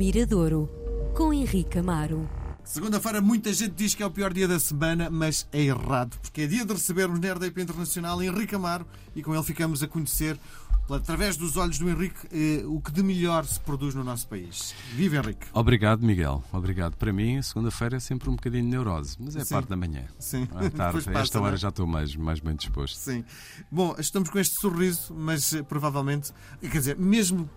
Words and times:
Miradouro, 0.00 0.66
com 1.14 1.30
Henrique 1.30 1.78
Amaro. 1.78 2.26
Segunda-feira, 2.64 3.20
muita 3.20 3.52
gente 3.52 3.74
diz 3.74 3.94
que 3.94 4.02
é 4.02 4.06
o 4.06 4.10
pior 4.10 4.32
dia 4.32 4.48
da 4.48 4.58
semana, 4.58 5.10
mas 5.10 5.46
é 5.52 5.60
errado, 5.60 6.18
porque 6.22 6.40
é 6.40 6.46
dia 6.46 6.64
de 6.64 6.72
recebermos 6.72 7.20
na 7.20 7.34
RDP 7.34 7.60
Internacional 7.60 8.22
Henrique 8.22 8.54
Amaro 8.54 8.86
e 9.14 9.22
com 9.22 9.34
ele 9.34 9.44
ficamos 9.44 9.82
a 9.82 9.86
conhecer, 9.86 10.40
através 10.88 11.36
dos 11.36 11.58
olhos 11.58 11.78
do 11.78 11.86
Henrique, 11.90 12.16
eh, 12.32 12.64
o 12.64 12.80
que 12.80 12.90
de 12.90 13.02
melhor 13.02 13.44
se 13.44 13.60
produz 13.60 13.94
no 13.94 14.02
nosso 14.02 14.26
país. 14.26 14.74
Viva 14.94 15.16
Henrique! 15.16 15.46
Obrigado, 15.52 16.02
Miguel. 16.02 16.42
Obrigado. 16.50 16.96
Para 16.96 17.12
mim, 17.12 17.42
segunda-feira 17.42 17.98
é 17.98 18.00
sempre 18.00 18.30
um 18.30 18.36
bocadinho 18.36 18.64
de 18.64 18.70
neurose, 18.70 19.18
mas 19.20 19.36
é 19.36 19.44
Sim. 19.44 19.52
parte 19.54 19.68
da 19.68 19.76
manhã. 19.76 20.06
Sim, 20.18 20.48
À 20.54 20.70
tarde, 20.72 21.04
passa, 21.04 21.18
esta 21.20 21.38
não 21.38 21.44
é? 21.44 21.48
hora 21.48 21.56
já 21.58 21.68
estou 21.68 21.86
mais, 21.86 22.16
mais 22.16 22.40
bem 22.40 22.56
disposto. 22.56 22.96
Sim. 22.96 23.22
Bom, 23.70 23.94
estamos 23.98 24.30
com 24.30 24.38
este 24.38 24.58
sorriso, 24.58 25.14
mas 25.14 25.52
eh, 25.52 25.62
provavelmente, 25.62 26.32
quer 26.58 26.78
dizer, 26.78 26.96
mesmo 26.96 27.50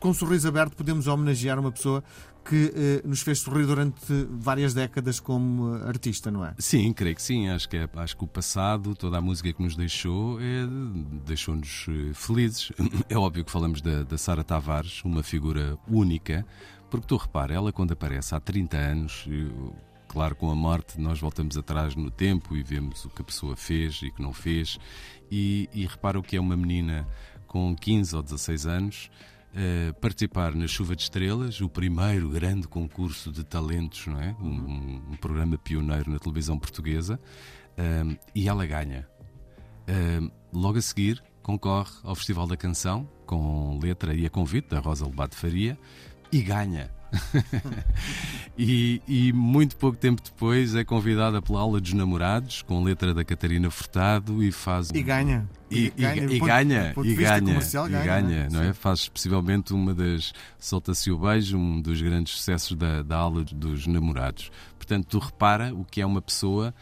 com 0.00 0.08
um 0.10 0.14
sorriso 0.14 0.48
aberto, 0.48 0.74
podemos 0.76 1.06
homenagear 1.06 1.58
uma 1.58 1.70
pessoa 1.70 2.02
que 2.44 2.72
eh, 2.74 3.02
nos 3.06 3.20
fez 3.20 3.40
sorrir 3.40 3.66
durante 3.66 4.00
várias 4.30 4.72
décadas 4.72 5.20
como 5.20 5.76
eh, 5.76 5.86
artista, 5.88 6.30
não 6.30 6.44
é? 6.44 6.54
Sim, 6.58 6.92
creio 6.92 7.14
que 7.14 7.22
sim. 7.22 7.48
Acho 7.50 7.68
que, 7.68 7.76
é- 7.76 7.88
acho 7.96 8.16
que 8.16 8.24
o 8.24 8.26
passado, 8.26 8.94
toda 8.96 9.18
a 9.18 9.20
música 9.20 9.52
que 9.52 9.62
nos 9.62 9.76
deixou, 9.76 10.40
é- 10.40 10.66
deixou-nos 11.26 11.86
eh, 11.88 12.12
felizes. 12.14 12.72
É 13.10 13.16
óbvio 13.18 13.44
que 13.44 13.50
falamos 13.52 13.80
da, 13.82 14.02
da 14.04 14.16
Sara 14.16 14.42
Tavares, 14.42 15.04
uma 15.04 15.22
figura 15.22 15.78
única, 15.86 16.46
porque 16.90 17.06
tu 17.06 17.16
repara, 17.16 17.52
ela 17.54 17.70
quando 17.72 17.92
aparece 17.92 18.34
há 18.34 18.40
30 18.40 18.76
anos, 18.78 19.26
eu- 19.28 19.76
claro, 20.08 20.34
com 20.34 20.50
a 20.50 20.54
morte, 20.54 20.98
nós 20.98 21.20
voltamos 21.20 21.58
atrás 21.58 21.94
no 21.94 22.10
tempo 22.10 22.56
e 22.56 22.62
vemos 22.62 23.04
o 23.04 23.10
que 23.10 23.20
a 23.20 23.24
pessoa 23.24 23.54
fez 23.54 24.00
e 24.02 24.10
que 24.10 24.22
não 24.22 24.32
fez. 24.32 24.78
E, 25.30 25.68
e 25.74 25.86
repara 25.86 26.18
o 26.18 26.22
que 26.22 26.36
é 26.36 26.40
uma 26.40 26.56
menina 26.56 27.06
com 27.46 27.76
15 27.76 28.16
ou 28.16 28.22
16 28.22 28.66
anos. 28.66 29.10
Eh, 29.54 29.92
participar 30.00 30.54
na 30.54 30.66
Chuva 30.66 30.94
de 30.94 31.02
Estrelas, 31.02 31.60
o 31.60 31.68
primeiro 31.68 32.28
grande 32.28 32.68
concurso 32.68 33.32
de 33.32 33.44
talentos, 33.44 34.06
não 34.06 34.20
é? 34.20 34.34
Um, 34.40 35.02
um 35.10 35.16
programa 35.16 35.58
pioneiro 35.58 36.10
na 36.10 36.18
televisão 36.18 36.58
portuguesa, 36.58 37.20
ehm, 37.76 38.16
e 38.34 38.48
ela 38.48 38.64
ganha. 38.64 39.08
Ehm, 39.88 40.30
logo 40.52 40.78
a 40.78 40.82
seguir, 40.82 41.22
concorre 41.42 41.90
ao 42.04 42.14
Festival 42.14 42.46
da 42.46 42.56
Canção, 42.56 43.08
com 43.26 43.78
letra 43.82 44.14
e 44.14 44.24
a 44.24 44.30
convite 44.30 44.68
da 44.68 44.78
Rosa 44.78 45.04
Lobato 45.04 45.36
Faria, 45.36 45.78
e 46.32 46.42
ganha. 46.42 46.90
e, 48.58 49.00
e 49.06 49.32
muito 49.32 49.76
pouco 49.76 49.96
tempo 49.96 50.22
depois 50.22 50.74
é 50.74 50.84
convidada 50.84 51.40
pela 51.40 51.60
aula 51.60 51.80
dos 51.80 51.92
namorados, 51.92 52.62
com 52.62 52.82
letra 52.82 53.14
da 53.14 53.24
Catarina 53.24 53.70
Furtado, 53.70 54.42
e 54.42 54.52
faz. 54.52 54.90
E 54.90 55.02
ganha. 55.02 55.48
E, 55.70 55.92
e- 55.96 56.04
e 56.34 56.38
ponto- 56.38 56.46
ganha, 56.46 56.92
ponto 56.94 57.06
e 57.08 57.14
ganha, 57.14 57.38
e 57.86 57.90
ganha, 57.90 58.04
ganha, 58.04 58.48
não 58.50 58.62
é? 58.62 58.66
Sim. 58.68 58.72
Faz 58.74 59.08
possivelmente 59.08 59.72
uma 59.72 59.94
das. 59.94 60.32
Solta-se 60.58 61.10
o 61.10 61.18
beijo, 61.18 61.56
um 61.56 61.80
dos 61.80 62.00
grandes 62.02 62.34
sucessos 62.34 62.76
da, 62.76 63.02
da 63.02 63.16
aula 63.16 63.44
dos 63.44 63.86
namorados. 63.86 64.50
Portanto, 64.76 65.06
tu 65.08 65.18
repara 65.18 65.72
o 65.74 65.84
que 65.84 66.00
é 66.00 66.06
uma 66.06 66.20
pessoa 66.20 66.74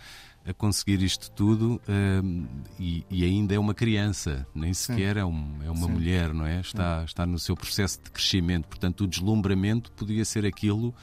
a 0.49 0.55
conseguir 0.55 1.03
isto 1.03 1.31
tudo 1.33 1.81
hum, 2.25 2.47
e, 2.81 3.05
e 3.11 3.25
ainda 3.25 3.55
é 3.55 3.59
uma 3.59 3.75
criança, 3.75 4.47
nem 4.55 4.73
sequer 4.73 5.17
é, 5.19 5.25
um- 5.25 5.59
é 5.63 5.71
uma 5.71 5.87
Sim. 5.87 5.93
mulher, 5.93 6.33
não 6.33 6.47
é? 6.47 6.61
Está, 6.61 7.05
está 7.05 7.27
no 7.27 7.39
seu 7.39 7.55
processo 7.57 8.01
de 8.03 8.11
crescimento. 8.11 8.67
Portanto, 8.67 9.05
o 9.05 9.07
deslumbramento 9.07 9.93
podia 9.93 10.25
ser 10.25 10.47
aquilo 10.47 10.95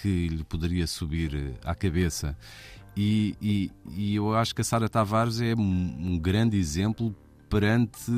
que 0.00 0.28
lhe 0.28 0.44
poderia 0.44 0.86
subir 0.86 1.34
eh, 1.34 1.54
à 1.64 1.74
cabeça. 1.74 2.36
E, 2.96 3.34
e- 3.40 3.70
e 3.96 4.14
eu 4.16 4.34
acho 4.34 4.54
que 4.54 4.60
a 4.60 4.64
Sara 4.64 4.88
Tavares 4.88 5.40
é 5.40 5.54
um, 5.54 5.96
um 6.14 6.18
grande 6.18 6.58
exemplo 6.58 7.14
perante 7.48 8.10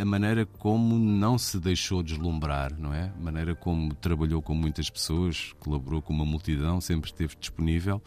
a 0.00 0.04
maneira 0.04 0.46
como 0.46 0.98
não 0.98 1.36
se 1.36 1.58
deixou 1.58 2.02
deslumbrar, 2.02 2.72
não 2.78 2.92
é? 2.92 3.12
A 3.16 3.22
maneira 3.22 3.54
como 3.54 3.94
trabalhou 3.94 4.40
com 4.40 4.54
muitas 4.54 4.88
pessoas, 4.88 5.52
colaborou 5.60 6.00
com 6.00 6.12
uma 6.12 6.24
multidão, 6.24 6.80
sempre 6.80 7.10
esteve 7.10 7.36
disponível, 7.38 8.02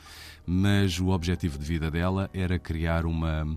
mas 0.46 1.00
o 1.00 1.10
objetivo 1.10 1.58
de 1.58 1.66
vida 1.66 1.92
dela 1.92 2.30
era 2.34 2.58
criar 2.58 3.06
uma 3.06 3.48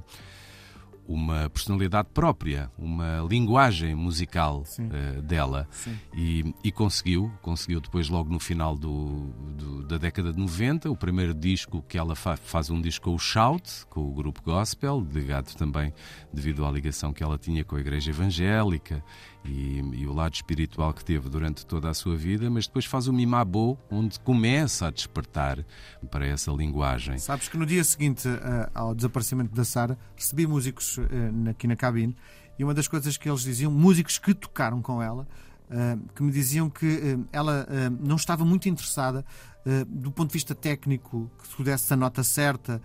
uma 1.08 1.48
personalidade 1.50 2.08
própria, 2.12 2.70
uma 2.76 3.24
linguagem 3.28 3.94
musical 3.94 4.64
Sim. 4.64 4.88
eh, 4.92 5.20
dela. 5.22 5.68
Sim. 5.70 5.96
E, 6.14 6.54
e 6.64 6.72
conseguiu, 6.72 7.30
conseguiu 7.42 7.80
depois, 7.80 8.08
logo 8.08 8.30
no 8.30 8.40
final 8.40 8.76
do, 8.76 9.28
do- 9.56 9.82
da 9.86 9.98
década 9.98 10.32
de 10.32 10.38
90, 10.38 10.90
o 10.90 10.96
primeiro 10.96 11.32
disco 11.32 11.82
que 11.88 11.96
ela 11.96 12.16
fa- 12.16 12.36
faz 12.36 12.70
um 12.70 12.80
disco 12.80 13.04
com 13.10 13.14
o 13.14 13.18
Shout, 13.18 13.86
com 13.88 14.00
o 14.00 14.12
grupo 14.12 14.42
gospel, 14.42 15.06
ligado 15.12 15.54
também 15.54 15.92
devido 16.32 16.64
à 16.66 16.70
ligação 16.70 17.12
que 17.12 17.22
ela 17.22 17.38
tinha 17.38 17.64
com 17.64 17.76
a 17.76 17.80
igreja 17.80 18.10
evangélica 18.10 19.02
e, 19.44 19.78
e 19.94 20.06
o 20.08 20.12
lado 20.12 20.34
espiritual 20.34 20.92
que 20.92 21.04
teve 21.04 21.28
durante 21.28 21.64
toda 21.64 21.88
a 21.88 21.94
sua 21.94 22.16
vida, 22.16 22.50
mas 22.50 22.66
depois 22.66 22.84
faz 22.84 23.06
o 23.06 23.12
Mimabo, 23.12 23.78
onde 23.88 24.18
começa 24.18 24.88
a 24.88 24.90
despertar 24.90 25.64
para 26.10 26.26
essa 26.26 26.50
linguagem. 26.50 27.16
Sabes 27.18 27.48
que 27.48 27.56
no 27.56 27.64
dia 27.64 27.84
seguinte 27.84 28.26
eh, 28.28 28.70
ao 28.74 28.92
desaparecimento 28.92 29.54
da 29.54 29.64
Sara, 29.64 29.96
recebi 30.16 30.46
músicos 30.48 30.95
eh, 30.98 31.50
aqui 31.50 31.66
na 31.66 31.76
cabine 31.76 32.16
e 32.58 32.64
uma 32.64 32.72
das 32.74 32.88
coisas 32.88 33.16
que 33.16 33.28
eles 33.28 33.42
diziam, 33.42 33.70
músicos 33.70 34.18
que 34.18 34.32
tocaram 34.34 34.80
com 34.80 35.02
ela, 35.02 35.26
eh, 35.70 35.96
que 36.14 36.22
me 36.22 36.30
diziam 36.32 36.70
que 36.70 36.86
eh, 36.86 37.18
ela 37.32 37.66
não 38.00 38.16
estava 38.16 38.44
muito 38.44 38.68
interessada 38.68 39.24
do 39.88 40.12
ponto 40.12 40.28
de 40.28 40.34
vista 40.34 40.54
técnico, 40.54 41.28
que 41.42 41.48
se 41.56 41.62
desse 41.64 41.92
a 41.92 41.96
nota 41.96 42.22
certa. 42.22 42.80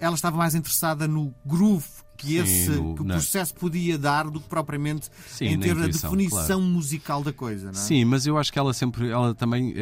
Ela 0.00 0.14
estava 0.14 0.34
mais 0.36 0.54
interessada 0.54 1.06
no 1.06 1.32
groove 1.44 1.86
que, 2.16 2.28
Sim, 2.28 2.38
esse, 2.38 2.70
no- 2.70 2.94
que 2.94 3.02
o 3.02 3.04
processo 3.04 3.54
podia 3.54 3.98
dar 3.98 4.30
do 4.30 4.40
que 4.40 4.48
propriamente 4.48 5.10
Sim, 5.28 5.44
em 5.44 5.60
ter 5.60 5.76
a 5.76 5.86
definição 5.86 6.60
musical 6.62 7.22
da 7.22 7.34
coisa. 7.34 7.68
É? 7.68 7.72
Sim, 7.74 8.06
mas 8.06 8.26
eu 8.26 8.38
acho 8.38 8.50
que 8.50 8.58
ela 8.58 8.72
sempre, 8.72 9.10
ela 9.10 9.34
também, 9.34 9.74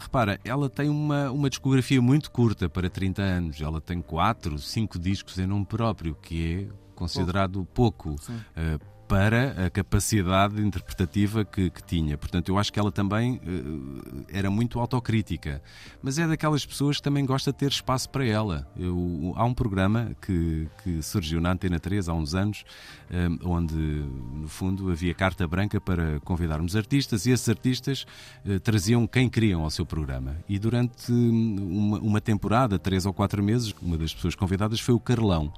repara, 0.00 0.38
ela 0.44 0.70
tem 0.70 0.88
uma, 0.88 1.28
uma 1.32 1.50
discografia 1.50 2.00
muito 2.00 2.30
curta 2.30 2.68
para 2.68 2.88
30 2.88 3.20
anos. 3.20 3.60
Ela 3.60 3.80
tem 3.80 4.00
4, 4.00 4.58
5 4.60 4.98
discos 5.00 5.36
em 5.40 5.46
nome 5.46 5.66
próprio, 5.66 6.14
que 6.14 6.68
é 6.70 6.85
considerado 6.96 7.64
pouco, 7.72 8.16
Sim. 8.20 8.40
eh, 8.56 8.78
para 9.08 9.66
a 9.66 9.70
capacidade 9.70 10.60
interpretativa 10.60 11.44
que, 11.44 11.70
que 11.70 11.80
tinha. 11.80 12.18
Portanto, 12.18 12.48
eu 12.48 12.58
acho 12.58 12.72
que 12.72 12.78
ela 12.80 12.90
também 12.90 13.40
eh, 13.46 14.36
era 14.36 14.50
muito 14.50 14.80
autocrítica, 14.80 15.62
mas 16.02 16.18
é 16.18 16.26
daquelas 16.26 16.66
pessoas 16.66 16.96
que 16.96 17.04
também 17.04 17.24
gosta 17.24 17.52
de 17.52 17.58
ter 17.58 17.70
espaço 17.70 18.10
para 18.10 18.24
ela. 18.26 18.66
Eu- 18.76 19.32
há 19.36 19.44
um 19.44 19.54
programa 19.54 20.10
que, 20.20 20.66
que 20.82 21.00
surgiu 21.04 21.40
na 21.40 21.52
Antena 21.52 21.78
3 21.78 22.08
há 22.08 22.14
uns 22.14 22.34
anos, 22.34 22.64
eh, 23.08 23.28
onde, 23.44 23.76
no 23.76 24.48
fundo, 24.48 24.90
havia 24.90 25.14
carta 25.14 25.46
branca 25.46 25.80
para 25.80 26.18
convidarmos 26.24 26.74
artistas 26.74 27.26
e 27.26 27.30
esses 27.30 27.48
artistas 27.48 28.04
eh, 28.44 28.58
traziam 28.58 29.06
quem 29.06 29.28
queriam 29.28 29.62
ao 29.62 29.70
seu 29.70 29.86
programa. 29.86 30.36
E 30.48 30.58
durante 30.58 31.12
hum, 31.12 31.56
uma, 31.60 31.98
uma 32.00 32.20
temporada, 32.20 32.76
três 32.76 33.06
ou 33.06 33.12
quatro 33.12 33.40
meses, 33.40 33.72
uma 33.80 33.96
das 33.96 34.12
pessoas 34.12 34.34
convidadas 34.34 34.80
foi 34.80 34.96
o 34.96 34.98
Carlão. 35.00 35.52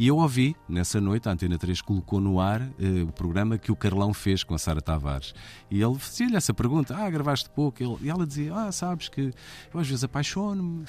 E 0.00 0.06
eu 0.06 0.16
ouvi, 0.16 0.56
nessa 0.66 0.98
noite, 0.98 1.28
a 1.28 1.32
Antena 1.32 1.58
3 1.58 1.82
colocou 1.82 2.22
no 2.22 2.40
ar 2.40 2.62
eh, 2.62 3.02
o 3.02 3.12
programa 3.12 3.58
que 3.58 3.70
o 3.70 3.76
Carlão 3.76 4.14
fez 4.14 4.42
com 4.42 4.54
a 4.54 4.58
Sara 4.58 4.80
Tavares. 4.80 5.34
E 5.70 5.82
ele 5.82 5.98
fazia-lhe 5.98 6.36
essa 6.36 6.54
pergunta: 6.54 6.96
Ah, 6.96 7.10
gravaste 7.10 7.50
pouco? 7.50 7.82
Ele- 7.82 7.98
e 8.00 8.08
ela 8.08 8.26
dizia: 8.26 8.54
Ah, 8.54 8.72
sabes 8.72 9.10
que 9.10 9.30
eu 9.74 9.78
às 9.78 9.86
vezes 9.86 10.02
apaixono-me. 10.02 10.86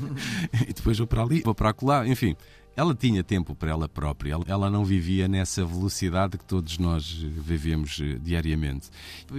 e 0.66 0.72
depois 0.72 0.96
vou 0.96 1.06
para 1.06 1.20
ali, 1.20 1.42
vou 1.42 1.54
para 1.54 1.68
acolá. 1.68 2.08
Enfim, 2.08 2.34
ela 2.74 2.94
tinha 2.94 3.22
tempo 3.22 3.54
para 3.54 3.70
ela 3.70 3.86
própria. 3.86 4.34
Ela, 4.46 4.70
não 4.70 4.82
vivia 4.82 5.28
nessa 5.28 5.62
velocidade 5.66 6.38
que 6.38 6.44
todos 6.46 6.78
nós 6.78 7.22
eh, 7.22 7.28
vivemos 7.28 8.00
eh, 8.00 8.18
diariamente. 8.18 8.88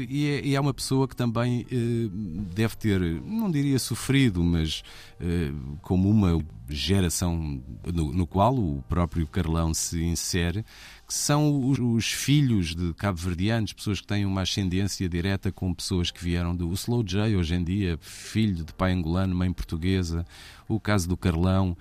E 0.08 0.28
é, 0.28 0.46
e 0.46 0.56
é 0.56 0.60
uma 0.62 0.72
pessoa 0.72 1.08
que 1.08 1.16
também 1.16 1.66
deve 2.54 2.78
ter, 2.78 3.02
não 3.02 3.50
diria 3.50 3.80
sofrido, 3.80 4.44
mas 4.44 4.84
como 5.82 6.12
uma 6.12 6.40
geração 6.70 7.62
no, 7.86 8.14
no 8.14 8.28
qual 8.28 8.56
o 8.56 8.84
próprio 8.90 9.28
Carlão 9.28 9.74
se 9.74 10.04
insere, 10.04 10.64
que 11.08 11.14
são 11.14 11.70
os, 11.70 11.80
os 11.80 12.12
filhos 12.12 12.76
de 12.76 12.94
cabo-verdianos, 12.94 13.74
pessoas 13.74 14.02
que 14.02 14.08
têm 14.08 14.26
uma 14.26 14.42
ascendência 14.42 15.08
direta 15.08 15.52
com 15.52 15.74
pessoas 15.74 16.10
que 16.12 16.24
vieram 16.24 16.56
do 16.56 16.72
Slow 16.74 17.04
J, 17.04 17.36
hoje 17.36 17.56
em 17.56 17.64
dia, 17.64 17.98
filho 18.02 18.64
de 18.64 18.74
pai 18.74 18.92
angolano, 18.94 19.36
mãe 19.36 19.52
portuguesa, 19.52 20.26
o 20.68 20.80
caso 20.80 21.08
do 21.08 21.16
Carlão, 21.16 21.78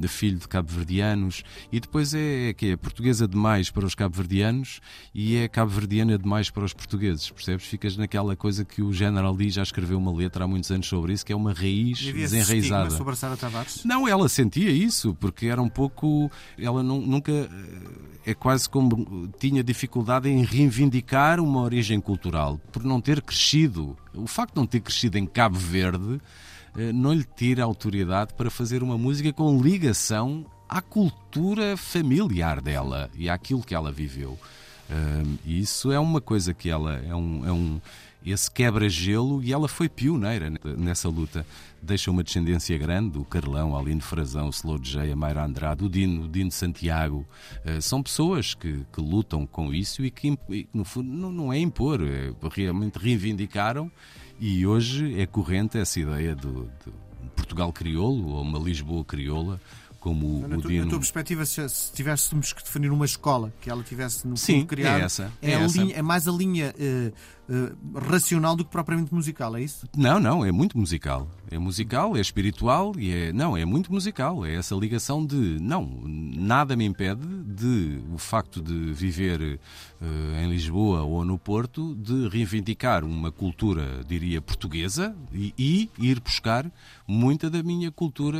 de 0.00 0.08
filho 0.08 0.38
de 0.38 0.48
cabo-verdianos, 0.48 1.44
e 1.70 1.78
depois 1.78 2.12
é, 2.12 2.48
é 2.48 2.52
que 2.52 2.72
é 2.72 2.76
portuguesa 2.76 3.28
demais 3.28 3.70
para 3.70 3.86
os 3.86 3.94
cabo-verdianos 3.94 4.80
e 5.14 5.36
é 5.36 5.46
cabo-verdiana 5.46 6.18
demais 6.18 6.50
para 6.50 6.64
os 6.64 6.72
portugueses, 6.72 7.30
percebes? 7.30 7.64
Ficas 7.64 7.96
naquela 7.96 8.34
coisa 8.34 8.64
que 8.64 8.82
o 8.82 8.92
General 8.92 9.32
Lee 9.32 9.50
já 9.50 9.62
escreveu 9.62 9.96
uma 9.96 10.12
letra 10.12 10.44
há 10.44 10.48
muitos 10.48 10.70
anos 10.72 10.88
sobre 10.88 11.12
isso, 11.12 11.24
que 11.24 11.32
é 11.32 11.36
uma 11.36 11.52
raiz 11.52 12.00
desenraizada. 12.00 12.90
sobre 12.90 13.12
a 13.12 13.16
Sara 13.16 13.36
Tavares. 13.36 13.84
Não, 13.84 13.93
ela 14.08 14.28
sentia 14.28 14.70
isso, 14.70 15.14
porque 15.14 15.46
era 15.46 15.62
um 15.62 15.68
pouco. 15.68 16.30
Ela 16.58 16.82
nu- 16.82 17.00
nunca. 17.00 17.30
eh, 17.32 18.12
É 18.26 18.32
quase 18.32 18.66
como 18.70 19.28
tinha 19.38 19.62
dificuldade 19.62 20.30
em 20.30 20.42
reivindicar 20.44 21.38
uma 21.40 21.60
origem 21.60 22.00
cultural, 22.00 22.58
por 22.72 22.82
não 22.82 22.98
ter 22.98 23.20
crescido. 23.20 23.94
O 24.14 24.26
facto 24.26 24.54
de 24.54 24.60
não 24.60 24.66
ter 24.66 24.80
crescido 24.80 25.18
em 25.18 25.26
Cabo 25.26 25.58
Verde 25.58 26.18
eh, 26.74 26.90
não 26.90 27.12
lhe 27.12 27.22
tira 27.36 27.62
autoridade 27.64 28.32
para 28.32 28.50
fazer 28.50 28.82
uma 28.82 28.96
música 28.96 29.30
com 29.30 29.60
ligação 29.60 30.46
à 30.66 30.80
cultura 30.80 31.76
familiar 31.76 32.62
dela 32.62 33.10
e 33.14 33.28
àquilo 33.28 33.62
que 33.62 33.74
ela 33.74 33.92
viveu. 33.92 34.38
E 35.44 35.60
isso 35.60 35.90
é 35.90 35.98
uma 35.98 36.20
coisa 36.20 36.52
que 36.52 36.68
ela 36.68 36.96
é 36.96 37.14
um, 37.14 37.46
é 37.46 37.52
um 37.52 37.80
esse 38.24 38.50
quebra-gelo 38.50 39.42
e 39.42 39.52
ela 39.52 39.68
foi 39.68 39.88
pioneira 39.88 40.50
nessa 40.78 41.08
luta. 41.08 41.46
Deixa 41.82 42.10
uma 42.10 42.24
descendência 42.24 42.76
grande, 42.78 43.18
o 43.18 43.24
Carlão, 43.24 43.76
a 43.76 43.80
Aline 43.80 44.00
Frazão, 44.00 44.46
o 44.46 44.50
Slow 44.50 44.78
J, 44.78 45.12
a 45.12 45.16
Mayra 45.16 45.44
Andrade, 45.44 45.84
o 45.84 45.90
Dino, 45.90 46.24
o 46.24 46.28
Dino 46.28 46.50
Santiago. 46.50 47.26
Uh, 47.64 47.82
são 47.82 48.02
pessoas 48.02 48.54
que, 48.54 48.82
que, 48.90 49.00
lutam 49.00 49.46
com 49.46 49.74
isso 49.74 50.02
e 50.02 50.10
que, 50.10 50.38
no 50.72 50.84
fundo, 50.84 51.10
não, 51.10 51.30
não 51.30 51.52
é 51.52 51.58
impor, 51.58 52.00
é, 52.02 52.32
realmente 52.50 52.98
reivindicaram 52.98 53.92
e 54.40 54.66
hoje 54.66 55.20
é 55.20 55.26
corrente 55.26 55.76
essa 55.76 56.00
ideia 56.00 56.34
do, 56.34 56.64
do 56.84 56.94
Portugal 57.36 57.72
crioulo 57.72 58.30
ou 58.30 58.42
uma 58.42 58.58
Lisboa 58.58 59.04
crioula 59.04 59.60
como 60.04 60.46
na 60.46 60.58
o 60.58 60.60
tu, 60.60 60.68
Dino. 60.68 60.84
Na 60.84 60.90
tua 60.90 60.98
perspectiva, 60.98 61.46
se, 61.46 61.66
se, 61.66 61.90
tivéssemos 61.90 62.52
que 62.52 62.62
definir 62.62 62.92
uma 62.92 63.06
escola 63.06 63.50
que 63.58 63.70
ela 63.70 63.82
tivesse 63.82 64.28
no 64.28 64.36
Sim, 64.36 64.66
criado, 64.66 65.00
é 65.00 65.04
essa. 65.04 65.32
É, 65.40 65.52
é, 65.52 65.54
essa. 65.54 65.80
Linha, 65.80 65.96
é 65.96 66.02
mais 66.02 66.28
a 66.28 66.30
linha 66.30 66.74
uh, 66.78 67.12
uh, 67.48 67.98
racional 67.98 68.56
do 68.56 68.64
que 68.64 68.70
propriamente 68.70 69.12
musical, 69.12 69.56
é 69.56 69.62
isso? 69.62 69.88
Não, 69.96 70.18
não, 70.18 70.44
é 70.44 70.52
muito 70.52 70.78
musical. 70.78 71.28
É 71.50 71.58
musical, 71.58 72.16
é 72.16 72.20
espiritual 72.20 72.92
e 72.98 73.12
é. 73.12 73.32
Não, 73.32 73.56
é 73.56 73.64
muito 73.64 73.92
musical. 73.92 74.44
É 74.44 74.54
essa 74.54 74.74
ligação 74.74 75.24
de. 75.24 75.58
Não, 75.60 75.88
nada 76.04 76.76
me 76.76 76.84
impede 76.84 77.26
de 77.44 78.00
o 78.12 78.18
facto 78.18 78.60
de 78.60 78.92
viver 78.92 79.60
uh, 80.00 80.40
em 80.42 80.48
Lisboa 80.48 81.02
ou 81.02 81.24
no 81.24 81.38
Porto 81.38 81.94
de 81.94 82.28
reivindicar 82.28 83.04
uma 83.04 83.30
cultura, 83.30 84.02
diria, 84.06 84.40
portuguesa 84.40 85.14
e, 85.32 85.54
e 85.58 85.90
ir 85.98 86.20
buscar 86.20 86.70
muita 87.06 87.50
da 87.50 87.62
minha 87.62 87.90
cultura 87.90 88.38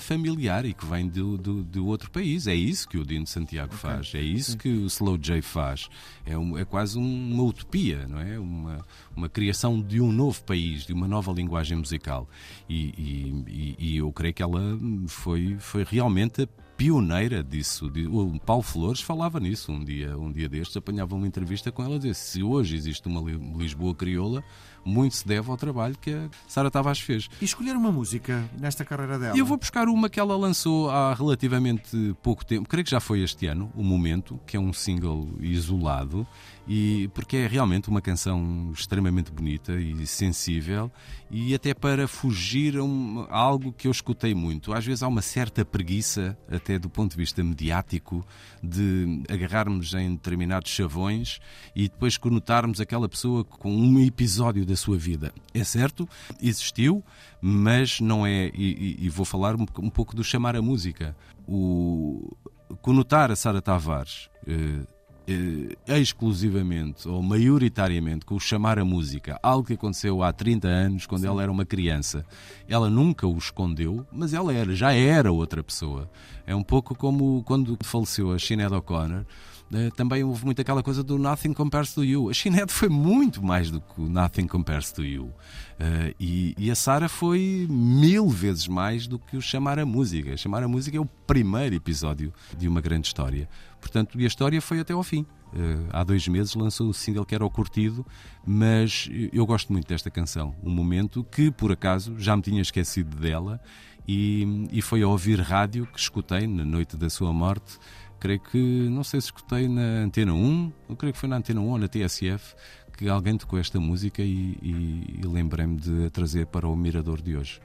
familiar 0.00 0.64
e 0.64 0.72
que 0.72 0.86
vem 0.86 1.08
do, 1.08 1.36
do, 1.36 1.62
do 1.62 1.86
outro 1.86 2.10
país. 2.10 2.46
É 2.46 2.54
isso 2.54 2.88
que 2.88 2.98
o 2.98 3.04
Dino 3.04 3.26
Santiago 3.26 3.74
okay. 3.74 3.90
faz, 3.90 4.14
é 4.14 4.22
isso 4.22 4.52
Sim. 4.52 4.58
que 4.58 4.68
o 4.68 4.86
Slow 4.86 5.18
J 5.18 5.42
faz. 5.42 5.88
É, 6.24 6.36
um, 6.38 6.56
é 6.56 6.64
quase 6.64 6.98
uma 6.98 7.42
utopia, 7.42 8.06
não 8.06 8.20
é? 8.20 8.27
Uma, 8.36 8.84
uma 9.14 9.28
criação 9.28 9.80
de 9.80 10.00
um 10.00 10.10
novo 10.10 10.42
país, 10.42 10.84
de 10.84 10.92
uma 10.92 11.06
nova 11.06 11.32
linguagem 11.32 11.78
musical. 11.78 12.28
E, 12.68 12.92
e, 12.98 13.76
e 13.78 13.96
eu 13.98 14.12
creio 14.12 14.34
que 14.34 14.42
ela 14.42 14.60
foi, 15.06 15.56
foi 15.60 15.84
realmente 15.84 16.42
a 16.42 16.48
pioneira 16.76 17.42
disso. 17.42 17.90
O 18.08 18.38
Paulo 18.38 18.62
Flores 18.62 19.00
falava 19.00 19.40
nisso 19.40 19.72
um 19.72 19.82
dia, 19.82 20.16
um 20.16 20.30
dia 20.30 20.48
destes, 20.48 20.76
apanhava 20.76 21.16
uma 21.16 21.26
entrevista 21.26 21.72
com 21.72 21.82
ela 21.82 21.96
e 21.96 21.98
dizia 21.98 22.14
se 22.14 22.42
hoje 22.42 22.76
existe 22.76 23.08
uma 23.08 23.20
Lisboa 23.56 23.94
crioula, 23.94 24.44
muito 24.84 25.16
se 25.16 25.26
deve 25.26 25.50
ao 25.50 25.56
trabalho 25.56 25.96
que 26.00 26.12
a 26.12 26.28
Sara 26.46 26.70
Tavares 26.70 27.00
fez. 27.00 27.28
E 27.40 27.44
escolher 27.44 27.76
uma 27.76 27.92
música 27.92 28.48
nesta 28.58 28.84
carreira 28.84 29.18
dela? 29.18 29.36
Eu 29.36 29.46
vou 29.46 29.56
buscar 29.56 29.88
uma 29.88 30.08
que 30.08 30.20
ela 30.20 30.36
lançou 30.36 30.90
há 30.90 31.14
relativamente 31.14 32.16
pouco 32.22 32.44
tempo, 32.44 32.68
creio 32.68 32.84
que 32.84 32.90
já 32.90 33.00
foi 33.00 33.22
este 33.22 33.46
ano, 33.46 33.72
O 33.74 33.82
Momento, 33.82 34.40
que 34.46 34.56
é 34.56 34.60
um 34.60 34.72
single 34.72 35.28
isolado, 35.40 36.26
e 36.68 37.08
porque 37.14 37.38
é 37.38 37.46
realmente 37.46 37.88
uma 37.88 38.02
canção 38.02 38.70
extremamente 38.74 39.32
bonita 39.32 39.72
e 39.72 40.06
sensível 40.06 40.92
e 41.30 41.54
até 41.54 41.72
para 41.72 42.06
fugir 42.06 42.76
a, 42.76 42.82
um, 42.82 43.26
a 43.30 43.38
algo 43.38 43.72
que 43.72 43.86
eu 43.86 43.90
escutei 43.90 44.34
muito. 44.34 44.72
Às 44.72 44.84
vezes 44.84 45.02
há 45.02 45.08
uma 45.08 45.22
certa 45.22 45.64
preguiça, 45.64 46.36
até 46.50 46.78
do 46.78 46.90
ponto 46.90 47.12
de 47.12 47.16
vista 47.16 47.42
mediático, 47.42 48.24
de 48.62 49.22
agarrarmos 49.28 49.94
em 49.94 50.12
determinados 50.12 50.70
chavões 50.70 51.40
e 51.74 51.88
depois 51.88 52.18
conotarmos 52.18 52.80
aquela 52.80 53.08
pessoa 53.08 53.44
com 53.44 53.74
um 53.74 53.98
episódio 54.00 54.64
da 54.68 54.76
sua 54.76 54.96
vida. 54.96 55.32
É 55.52 55.64
certo, 55.64 56.08
existiu, 56.40 57.02
mas 57.40 58.00
não 58.00 58.26
é. 58.26 58.50
E, 58.54 58.96
e 59.00 59.08
vou 59.08 59.24
falar 59.24 59.56
um, 59.56 59.66
um, 59.78 59.90
pouco 59.90 60.14
do 60.14 60.22
chamar 60.22 60.54
a 60.54 60.62
música. 60.62 61.16
O 61.46 62.36
conotar 62.82 63.30
a 63.30 63.36
Sara 63.36 63.62
Tavares. 63.62 64.28
Eh, 64.46 64.86
eh, 65.30 65.98
exclusivamente 66.00 67.06
ou 67.06 67.22
maioritariamente 67.22 68.24
com 68.24 68.34
o 68.34 68.40
chamar 68.40 68.78
a 68.78 68.84
música, 68.84 69.38
algo 69.42 69.66
que 69.66 69.74
aconteceu 69.74 70.22
há 70.22 70.32
30 70.32 70.68
anos, 70.68 71.06
quando 71.06 71.20
Sim. 71.20 71.26
ela 71.26 71.42
era 71.42 71.52
uma 71.52 71.66
criança. 71.66 72.24
Ela 72.66 72.88
nunca 72.88 73.26
o 73.26 73.36
escondeu, 73.36 74.06
mas 74.10 74.32
ela 74.32 74.54
era, 74.54 74.74
já 74.74 74.92
era 74.92 75.30
outra 75.30 75.62
pessoa. 75.62 76.10
É 76.46 76.54
um 76.54 76.62
pouco 76.62 76.94
como 76.94 77.42
quando 77.44 77.76
faleceu 77.82 78.32
a 78.32 78.38
Sinead 78.38 78.72
O'Connor. 78.72 79.26
Uh, 79.72 79.90
também 79.94 80.24
houve 80.24 80.44
muito 80.44 80.60
aquela 80.62 80.82
coisa 80.82 81.02
do 81.02 81.18
Nothing 81.18 81.52
Compares 81.52 81.92
to 81.92 82.02
You. 82.02 82.30
A 82.30 82.34
Sinead 82.34 82.72
foi 82.72 82.88
muito 82.88 83.42
mais 83.42 83.70
do 83.70 83.80
que 83.80 84.00
o 84.00 84.08
Nothing 84.08 84.46
Compares 84.46 84.90
to 84.92 85.04
You. 85.04 85.24
Uh, 85.24 86.14
e, 86.18 86.54
e, 86.58 86.70
a 86.70 86.74
Sara 86.74 87.08
foi 87.08 87.66
mil 87.68 88.28
vezes 88.28 88.66
mais 88.66 89.06
do 89.06 89.18
que 89.18 89.36
o 89.36 89.42
Chamar 89.42 89.78
a 89.78 89.84
Música. 89.84 90.36
Chamar 90.36 90.62
a 90.62 90.68
Música 90.68 90.96
é 90.96 91.00
o 91.00 91.06
primeiro 91.26 91.74
episódio 91.74 92.32
de 92.56 92.66
uma 92.66 92.80
grande 92.80 93.06
história. 93.06 93.48
Portanto, 93.80 94.18
e 94.18 94.24
a 94.24 94.26
história 94.26 94.60
foi 94.60 94.80
até 94.80 94.92
ao 94.92 95.02
fim. 95.02 95.26
Uh, 95.52 95.86
há 95.90 96.02
dois 96.02 96.26
meses 96.26 96.54
lançou 96.54 96.88
o 96.88 96.94
single 96.94 97.24
que 97.24 97.34
era 97.34 97.44
o 97.44 97.50
Curtido, 97.50 98.04
mas 98.46 99.08
eu 99.32 99.44
gosto 99.46 99.72
muito 99.72 99.86
desta 99.86 100.10
canção. 100.10 100.54
Um 100.62 100.70
momento 100.70 101.24
que, 101.24 101.50
por 101.50 101.70
acaso, 101.70 102.14
já 102.18 102.34
me 102.34 102.42
tinha 102.42 102.62
esquecido 102.62 103.16
dela 103.16 103.60
e, 104.08 104.66
e 104.72 104.80
foi 104.80 105.02
a 105.02 105.08
ouvir 105.08 105.38
rádio 105.38 105.86
que 105.86 106.00
escutei 106.00 106.46
na 106.46 106.64
noite 106.64 106.96
da 106.96 107.10
sua 107.10 107.30
morte. 107.30 107.78
Creio 108.20 108.40
que, 108.40 108.58
não 108.58 109.04
sei 109.04 109.20
se 109.20 109.26
escutei 109.26 109.68
na 109.68 110.02
Antena 110.02 110.34
1, 110.34 110.72
eu 110.88 110.96
creio 110.96 111.12
que 111.12 111.18
foi 111.18 111.28
na 111.28 111.36
Antena 111.36 111.60
1 111.60 111.68
ou 111.68 111.78
na 111.78 111.88
TSF, 111.88 112.54
que 112.96 113.08
alguém 113.08 113.36
tocou 113.36 113.58
esta 113.58 113.78
música 113.78 114.22
e, 114.22 114.58
e, 114.60 115.20
e 115.22 115.26
lembrei-me 115.26 115.76
de 115.76 116.06
a 116.06 116.10
trazer 116.10 116.46
para 116.46 116.66
o 116.66 116.74
Mirador 116.74 117.22
de 117.22 117.36
hoje. 117.36 117.60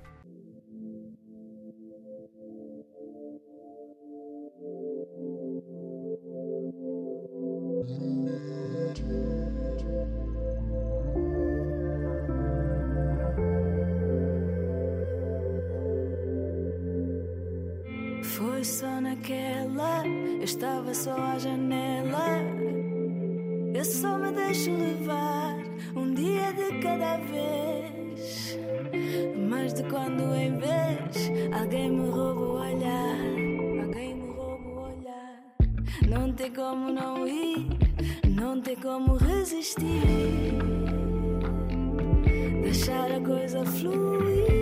Eu 20.44 20.46
estava 20.46 20.94
só 20.94 21.16
à 21.16 21.40
janela. 21.40 22.42
Eu 23.74 23.86
só 23.86 24.18
me 24.18 24.30
deixo 24.34 24.72
levar 24.72 25.56
um 25.96 26.14
dia 26.14 26.52
de 26.52 26.80
cada 26.80 27.16
vez. 27.16 28.58
Mas 29.50 29.74
de 29.74 29.84
quando 29.84 30.36
em 30.36 30.58
vez 30.58 31.32
alguém 31.58 31.90
me 31.90 32.10
rouba 32.10 32.42
o 32.42 32.60
olhar, 32.60 33.86
alguém 33.86 34.16
me 34.16 34.34
rouba 34.34 34.70
o 34.70 34.84
olhar. 34.84 35.42
Não 36.10 36.34
tem 36.34 36.52
como 36.52 36.92
não 36.92 37.26
ir, 37.26 37.66
não 38.28 38.60
tem 38.60 38.76
como 38.76 39.16
resistir. 39.16 40.04
Deixar 42.64 43.10
a 43.14 43.22
coisa 43.22 43.64
fluir. 43.64 44.53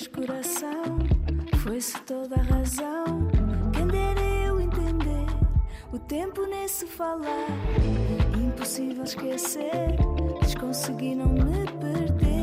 Fez 0.00 0.06
coração, 0.08 0.98
foi-se 1.62 2.00
toda 2.02 2.36
a 2.36 2.42
razão. 2.42 3.28
Quem 3.72 3.86
dera 3.86 4.20
eu 4.46 4.60
entender 4.60 5.26
o 5.92 5.98
tempo 5.98 6.46
nesse 6.46 6.86
falar. 6.86 7.46
Impossível 8.42 9.04
esquecer, 9.04 9.96
mas 10.40 10.54
consegui 10.54 11.14
não 11.14 11.28
me 11.28 11.66
perder. 11.80 12.39